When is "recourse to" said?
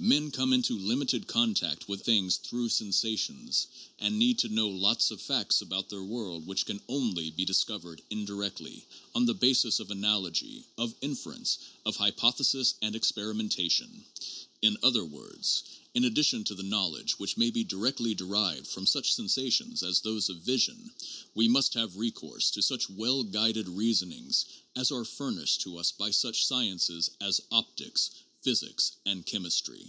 21.96-22.62